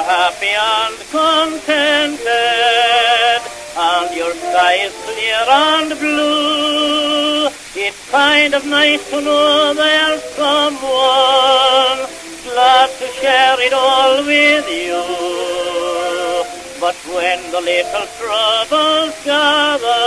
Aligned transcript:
happy 0.00 0.52
and 0.52 0.96
contented, 1.10 2.20
and 3.76 4.16
your 4.16 4.32
sky 4.34 4.74
is 4.86 4.94
clear 5.04 5.44
and 5.48 5.90
blue. 5.98 7.48
It's 7.74 8.10
kind 8.10 8.54
of 8.54 8.64
nice 8.66 9.08
to 9.10 9.20
know 9.20 9.74
there's 9.74 10.22
someone 10.36 12.08
glad 12.44 12.90
to 12.98 13.06
share 13.20 13.60
it 13.60 13.72
all 13.72 14.24
with 14.24 14.68
you. 14.68 15.02
But 16.80 16.96
when 17.14 17.40
the 17.50 17.60
little 17.60 18.06
troubles 18.18 19.14
gather 19.24 20.04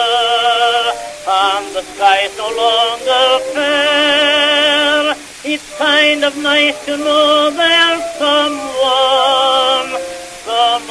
and 1.27 1.75
the 1.75 1.81
sky's 1.81 2.37
no 2.37 2.49
longer 2.63 3.39
fair, 3.53 5.15
it's 5.45 5.77
kind 5.77 6.23
of 6.23 6.37
nice 6.37 6.77
to 6.85 6.97
know 6.97 7.49
there's 7.49 8.03
someone, 8.19 9.64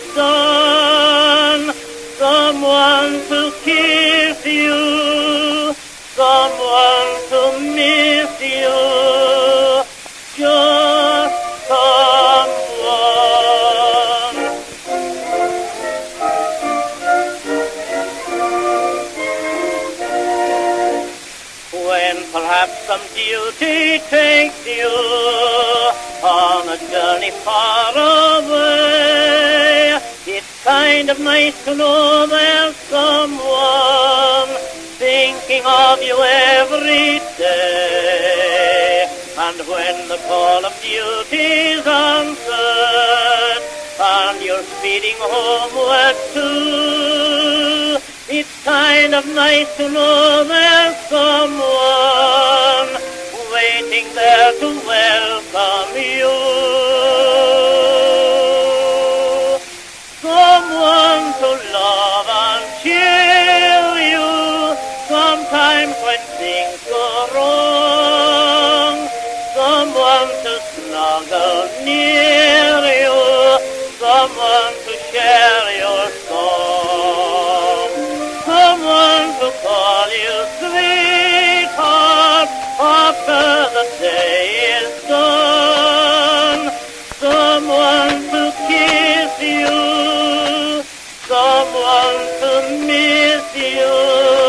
is 0.00 0.14
done. 0.14 1.72
Someone 2.18 3.12
to 3.28 3.52
kiss 3.62 4.44
you, 4.46 5.74
someone 6.14 7.10
to 7.30 7.42
miss 7.74 8.40
you. 8.40 8.78
Just 10.36 11.34
someone. 11.68 12.60
When 21.72 22.16
perhaps 22.32 22.76
some 22.86 23.04
duty 23.14 23.98
takes 24.10 24.66
you 24.66 24.88
on 26.22 26.68
a 26.68 26.76
journey 26.90 27.30
far 27.44 27.92
away, 27.92 28.29
kind 31.10 31.18
of 31.18 31.24
nice 31.24 31.64
to 31.64 31.74
know 31.74 32.26
there's 32.26 32.76
someone 32.76 34.48
thinking 34.96 35.62
of 35.66 36.00
you 36.02 36.16
every 36.22 37.18
day. 37.36 39.08
And 39.36 39.58
when 39.66 40.08
the 40.08 40.18
call 40.28 40.64
of 40.64 40.72
duty's 40.80 41.84
answered, 41.84 43.62
and 44.00 44.40
you're 44.40 44.62
speeding 44.62 45.16
homeward 45.18 46.16
too, 46.32 47.98
it's 48.28 48.64
kind 48.64 49.12
of 49.12 49.26
nice 49.34 49.76
to 49.78 49.90
know 49.90 50.44
there's 50.44 50.59
so 71.30 71.70
near 71.84 72.82
you, 73.02 73.18
someone 74.02 74.74
to 74.82 74.94
share 75.12 75.68
your 75.78 76.04
song, 76.26 77.90
someone 78.50 79.30
to 79.38 79.48
call 79.62 80.08
you 80.10 80.36
sweetheart 80.58 82.50
after 82.80 83.46
the 83.76 83.86
day 84.00 84.42
is 84.82 84.90
done, 85.06 86.62
someone 87.22 88.18
to 88.34 88.42
kiss 88.66 89.32
you, 89.54 90.82
someone 91.30 92.20
to 92.42 92.52
miss 92.88 93.46
you. 93.54 94.39